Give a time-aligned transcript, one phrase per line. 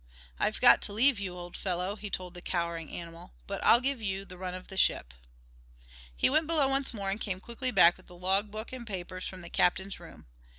[0.39, 4.01] "I've got to leave you, old fellow," he told the cowering animal, "but I'll give
[4.01, 5.13] you the run of the ship."
[6.15, 9.27] He went below once more and came quickly back with the log book and papers
[9.27, 10.25] from the captain's room.